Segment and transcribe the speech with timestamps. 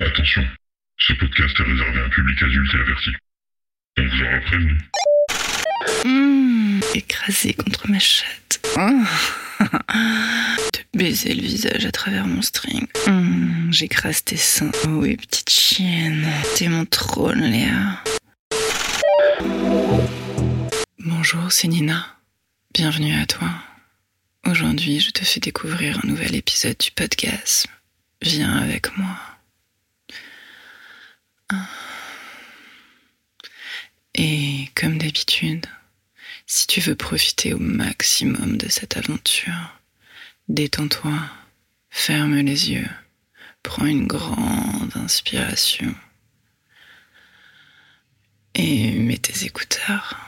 [0.00, 0.44] Attention,
[0.98, 3.10] ce podcast est réservé à un public adulte et averti.
[3.98, 4.78] On vous aura prévenu.
[6.04, 8.60] Mmh, écrasé contre ma chatte.
[10.72, 12.86] Te baiser le visage à travers mon string.
[13.06, 14.70] Mmh, J'écrase tes seins.
[14.88, 16.26] Oui, petite chienne.
[16.56, 18.02] T'es mon trône, Léa.
[20.98, 22.06] Bonjour, c'est Nina.
[22.74, 23.48] Bienvenue à toi.
[24.46, 27.66] Aujourd'hui, je te fais découvrir un nouvel épisode du podcast.
[28.20, 29.18] Viens avec moi.
[34.14, 35.66] Et comme d'habitude,
[36.46, 39.78] si tu veux profiter au maximum de cette aventure,
[40.48, 41.12] détends-toi,
[41.90, 42.88] ferme les yeux,
[43.62, 45.94] prends une grande inspiration
[48.54, 50.18] et mets tes écouteurs.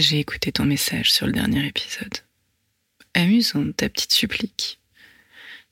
[0.00, 2.18] J'ai écouté ton message sur le dernier épisode.
[3.14, 4.80] Amusante ta petite supplique.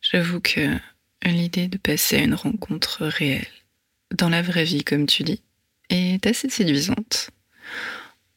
[0.00, 0.78] J'avoue que
[1.24, 3.48] l'idée de passer à une rencontre réelle,
[4.14, 5.40] dans la vraie vie comme tu dis,
[5.88, 7.30] est assez séduisante.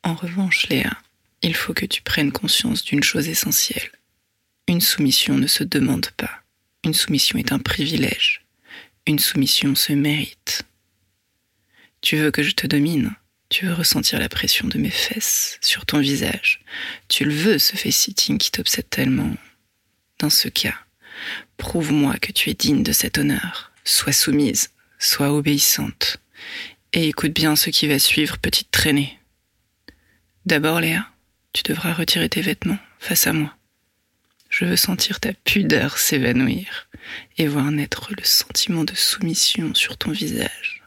[0.04, 0.98] En revanche, Léa,
[1.42, 3.92] il faut que tu prennes conscience d'une chose essentielle.
[4.68, 6.42] Une soumission ne se demande pas.
[6.84, 8.46] Une soumission est un privilège.
[9.08, 10.64] Une soumission se mérite.
[12.02, 13.14] Tu veux que je te domine?
[13.52, 16.62] Tu veux ressentir la pression de mes fesses sur ton visage
[17.10, 19.36] Tu le veux, ce face-sitting qui t'obsède tellement
[20.20, 20.76] Dans ce cas,
[21.58, 23.74] prouve-moi que tu es digne de cet honneur.
[23.84, 26.18] Sois soumise, sois obéissante.
[26.94, 29.20] Et écoute bien ce qui va suivre, petite traînée.
[30.46, 31.10] D'abord, Léa,
[31.52, 33.54] tu devras retirer tes vêtements face à moi.
[34.50, 36.88] Je veux sentir ta pudeur s'évanouir
[37.38, 40.84] et voir naître le sentiment de soumission sur ton visage.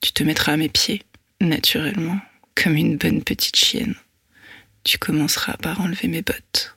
[0.00, 1.02] Tu te mettras à mes pieds,
[1.40, 2.20] naturellement,
[2.54, 3.94] comme une bonne petite chienne.
[4.84, 6.76] Tu commenceras par enlever mes bottes.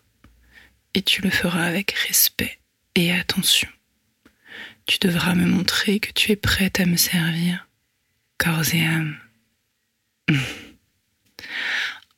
[0.93, 2.59] Et tu le feras avec respect
[2.95, 3.69] et attention.
[4.85, 7.67] Tu devras me montrer que tu es prête à me servir,
[8.37, 9.17] corps et âme.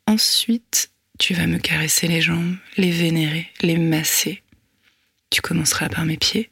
[0.08, 4.42] Ensuite, tu vas me caresser les jambes, les vénérer, les masser.
[5.30, 6.50] Tu commenceras par mes pieds,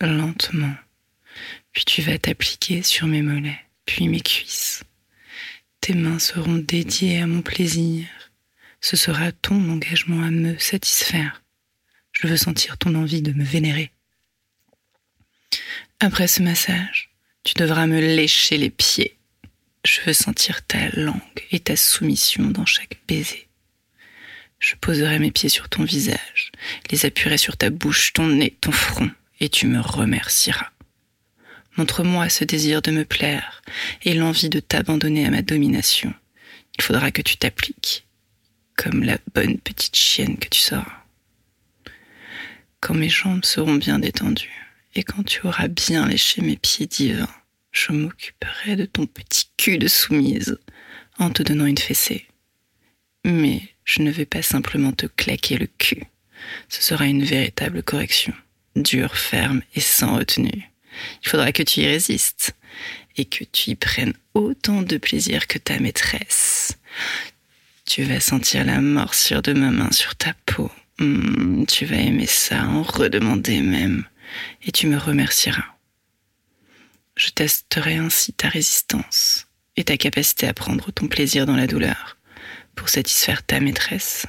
[0.00, 0.74] lentement.
[1.72, 4.84] Puis tu vas t'appliquer sur mes mollets, puis mes cuisses.
[5.86, 8.08] Tes mains seront dédiées à mon plaisir.
[8.80, 11.44] Ce sera ton engagement à me satisfaire.
[12.10, 13.92] Je veux sentir ton envie de me vénérer.
[16.00, 17.10] Après ce massage,
[17.44, 19.16] tu devras me lécher les pieds.
[19.84, 21.20] Je veux sentir ta langue
[21.52, 23.46] et ta soumission dans chaque baiser.
[24.58, 26.50] Je poserai mes pieds sur ton visage,
[26.90, 30.72] les appuierai sur ta bouche, ton nez, ton front, et tu me remercieras.
[31.76, 33.62] Montre-moi ce désir de me plaire
[34.02, 36.14] et l'envie de t'abandonner à ma domination.
[36.78, 38.06] Il faudra que tu t'appliques,
[38.76, 41.04] comme la bonne petite chienne que tu seras.
[42.80, 47.28] Quand mes jambes seront bien détendues et quand tu auras bien léché mes pieds divins,
[47.72, 50.58] je m'occuperai de ton petit cul de soumise
[51.18, 52.26] en te donnant une fessée.
[53.24, 56.04] Mais je ne vais pas simplement te claquer le cul.
[56.68, 58.34] Ce sera une véritable correction,
[58.76, 60.70] dure, ferme et sans retenue.
[61.22, 62.54] Il faudra que tu y résistes
[63.16, 66.76] et que tu y prennes autant de plaisir que ta maîtresse.
[67.86, 70.70] Tu vas sentir la morsure de ma main sur ta peau.
[70.98, 74.04] Mmh, tu vas aimer ça, en redemander même,
[74.64, 75.76] et tu me remercieras.
[77.16, 79.46] Je testerai ainsi ta résistance
[79.76, 82.16] et ta capacité à prendre ton plaisir dans la douleur
[82.74, 84.26] pour satisfaire ta maîtresse.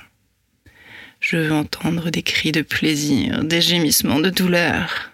[1.19, 5.11] Je veux entendre des cris de plaisir, des gémissements de douleur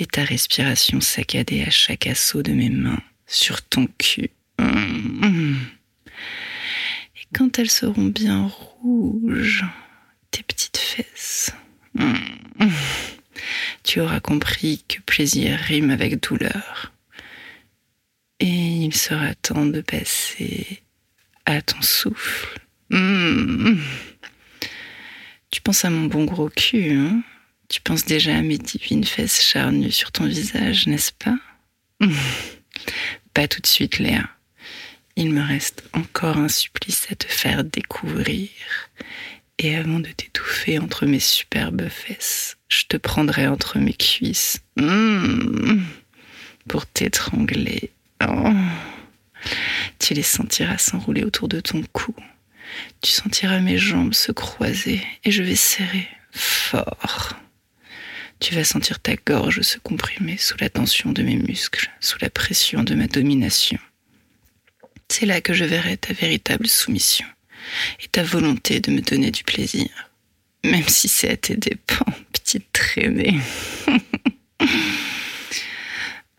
[0.00, 4.30] et ta respiration saccadée à chaque assaut de mes mains sur ton cul.
[4.58, 5.54] Et
[7.34, 9.64] quand elles seront bien rouges,
[10.30, 11.52] tes petites fesses,
[13.84, 16.92] tu auras compris que plaisir rime avec douleur.
[18.40, 20.82] Et il sera temps de passer
[21.44, 22.58] à ton souffle.
[25.50, 27.22] Tu penses à mon bon gros cul, hein?
[27.70, 31.38] Tu penses déjà à mes divines fesses charnues sur ton visage, n'est-ce pas.
[33.32, 34.28] Pas tout de suite, Léa.
[35.14, 38.48] Il me reste encore un supplice à te faire découvrir.
[39.58, 45.80] Et avant de t'étouffer entre mes superbes fesses, je te prendrai entre mes cuisses mmh.
[46.66, 47.92] pour t'étrangler.
[48.26, 48.52] Oh.
[50.00, 52.16] Tu les sentiras s'enrouler autour de ton cou.
[53.00, 57.36] Tu sentiras mes jambes se croiser et je vais serrer fort.
[58.40, 62.30] Tu vas sentir ta gorge se comprimer sous la tension de mes muscles, sous la
[62.30, 63.78] pression de ma domination.
[65.08, 67.26] C'est là que je verrai ta véritable soumission
[68.02, 69.88] et ta volonté de me donner du plaisir,
[70.64, 73.38] même si c'est à tes dépens, petite traînée.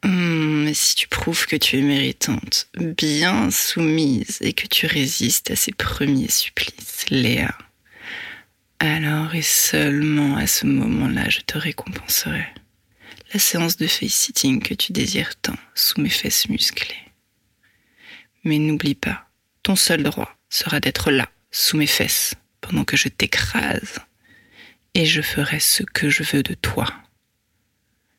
[0.03, 2.68] Mais si tu prouves que tu es méritante,
[2.98, 7.56] bien soumise et que tu résistes à ces premiers supplices, Léa,
[8.81, 12.48] alors et seulement à ce moment-là, je te récompenserai.
[13.31, 16.95] La séance de face-sitting que tu désires tant sous mes fesses musclées.
[18.44, 19.30] Mais n'oublie pas,
[19.62, 24.00] ton seul droit sera d'être là, sous mes fesses, pendant que je t'écrase.
[24.95, 26.92] Et je ferai ce que je veux de toi.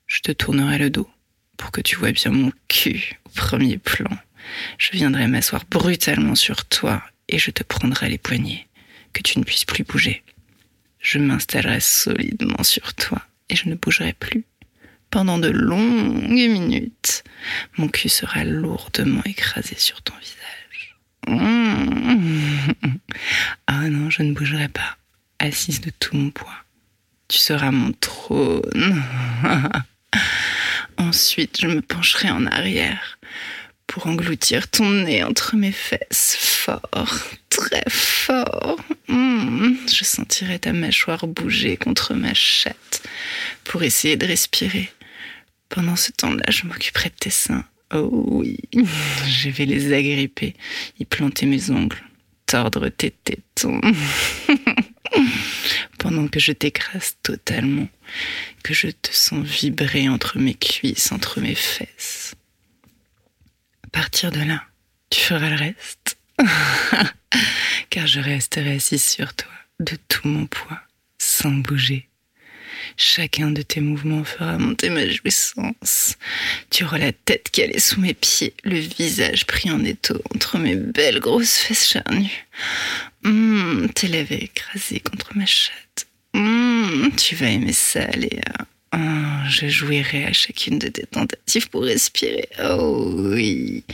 [0.07, 1.11] Je te tournerai le dos
[1.59, 4.17] pour que tu vois bien mon cul au premier plan.
[4.79, 8.69] Je viendrai m'asseoir brutalement sur toi et je te prendrai les poignets,
[9.13, 10.23] que tu ne puisses plus bouger.
[11.03, 14.45] Je m'installerai solidement sur toi et je ne bougerai plus.
[15.11, 17.25] Pendant de longues minutes,
[17.77, 20.97] mon cul sera lourdement écrasé sur ton visage.
[23.67, 24.97] Ah non, je ne bougerai pas,
[25.39, 26.57] assise de tout mon poids.
[27.29, 29.03] Tu seras mon trône.
[30.99, 33.19] Ensuite, je me pencherai en arrière
[33.93, 36.81] pour engloutir ton nez entre mes fesses fort,
[37.51, 38.81] très fort.
[39.09, 39.75] Mmh.
[39.87, 43.03] Je sentirai ta mâchoire bouger contre ma chatte
[43.65, 44.91] pour essayer de respirer.
[45.69, 47.67] Pendant ce temps-là, je m'occuperai de tes seins.
[47.93, 48.57] Oh oui,
[49.27, 50.55] je vais les agripper,
[50.99, 52.03] y planter mes ongles,
[52.47, 53.83] tordre tes tétons.
[55.99, 57.91] Pendant que je t'écrase totalement,
[58.65, 62.35] que je te sens vibrer entre mes cuisses, entre mes fesses.
[63.93, 64.65] Partir de là,
[65.11, 66.19] tu feras le reste.
[67.91, 69.51] Car je resterai assise sur toi
[69.81, 70.81] de tout mon poids,
[71.19, 72.09] sans bouger.
[72.97, 76.17] Chacun de tes mouvements fera monter ma jouissance.
[76.71, 80.75] Tu auras la tête calée sous mes pieds, le visage pris en étau entre mes
[80.75, 82.47] belles grosses fesses charnues.
[83.23, 86.07] Mmh, tes lèvres écrasées contre ma chatte.
[86.35, 88.67] Mmh, tu vas aimer ça, Léa.
[88.95, 88.99] Oh,
[89.49, 92.49] je jouirai à chacune de tes tentatives pour respirer.
[92.63, 93.85] Oh oui,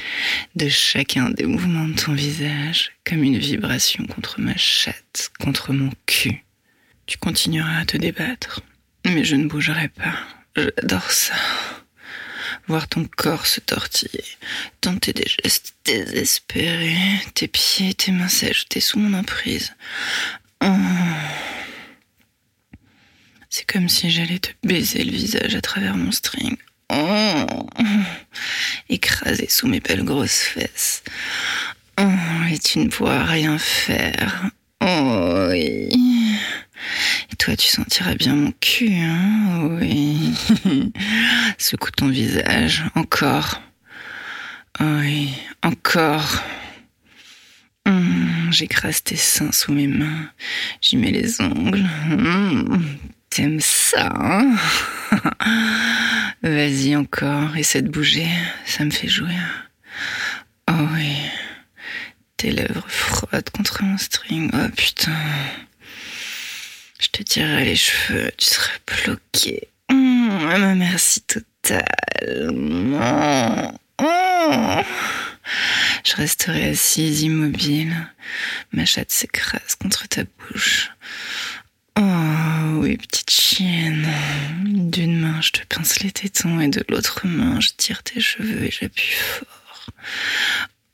[0.57, 5.91] de chacun des mouvements de ton visage, comme une vibration contre ma chatte, contre mon
[6.07, 6.45] cul.
[7.07, 8.63] Tu continueras à te débattre,
[9.07, 10.19] mais je ne bougerai pas.
[10.57, 11.35] J'adore ça.
[12.67, 14.25] Voir ton corps se tortiller,
[14.81, 19.75] tenter des gestes désespérés, tes pieds, tes mains s'ajouter sous mon emprise.
[20.63, 20.75] Oh.
[23.51, 26.57] C'est comme si j'allais te baiser le visage à travers mon string.
[26.93, 27.47] Oh.
[28.89, 31.03] Écrasé sous mes belles grosses fesses.
[32.01, 32.05] Oh,
[32.51, 34.51] et tu ne pourras rien faire.
[34.81, 35.49] Oh.
[35.53, 35.89] Et
[37.39, 40.35] toi, tu sentiras bien mon cul, hein Oui.
[41.59, 42.85] Secoue ton visage.
[42.95, 43.61] Encore.
[44.81, 46.43] Oui, encore.
[47.87, 50.31] Hum, J'écrase tes seins sous mes mains.
[50.81, 51.87] J'y mets les ongles.
[52.11, 52.87] Hum,
[53.39, 54.57] T'aimes ça, hein
[56.43, 58.27] Vas-y encore, essaie de bouger.
[58.67, 59.71] Ça me fait jouir.
[60.69, 61.15] Oh oui.
[62.37, 64.51] Tes lèvres frottent contre mon string.
[64.53, 65.13] Oh putain.
[67.01, 68.73] Je te tirerai les cheveux, tu seras
[69.05, 69.69] bloqué.
[69.89, 72.51] Mmh, merci totale.
[72.53, 72.99] Mmh.
[74.01, 74.83] Mmh.
[76.05, 77.95] Je resterai assise immobile.
[78.73, 80.91] Ma chatte s'écrase contre ta bouche.
[82.01, 84.07] Oh oui, petite chienne.
[84.63, 88.65] D'une main, je te pince les tétons et de l'autre main, je tire tes cheveux
[88.65, 89.91] et j'appuie fort.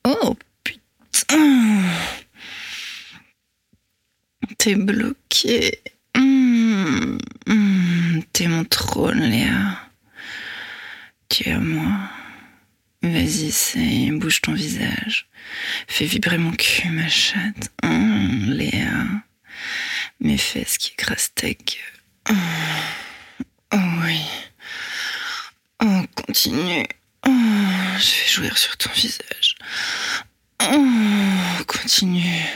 [0.04, 1.82] Oh putain.
[4.58, 5.80] T'es bloqué.
[6.16, 7.18] Mmh,
[7.48, 9.78] mmh, T'es mon trône, Léa.
[11.28, 11.92] Tu es à moi.
[13.02, 15.28] Vas-y, essaye, bouge ton visage.
[15.86, 17.70] Fais vibrer mon cul, ma chatte.
[17.82, 19.04] Mmh, Léa.
[20.20, 22.30] Mes fesses qui gueule.
[22.30, 22.34] Oh,
[23.74, 24.20] oh oui.
[25.82, 26.86] Oh, continue.
[27.26, 29.56] Oh, je vais jouir sur ton visage.
[30.62, 32.46] Oh, continue.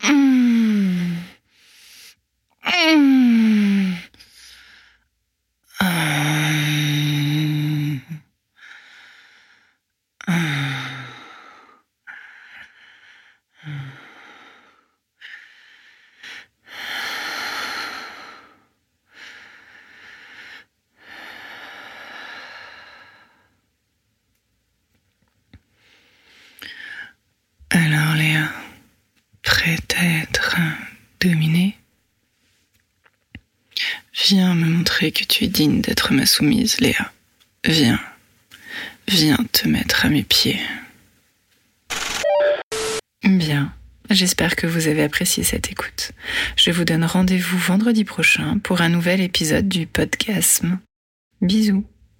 [0.02, 1.16] Mmh.
[2.64, 3.94] Mmh.
[5.80, 5.84] Ah.
[10.26, 10.54] Ah.
[31.24, 31.74] dominer.
[34.26, 37.12] Viens me montrer que tu es digne d'être ma soumise, Léa.
[37.62, 38.00] Viens.
[39.06, 40.58] Viens te mettre à mes pieds.
[43.22, 43.70] Bien.
[44.08, 46.12] J'espère que vous avez apprécié cette écoute.
[46.56, 50.62] Je vous donne rendez-vous vendredi prochain pour un nouvel épisode du podcast.
[51.42, 51.84] Bisous.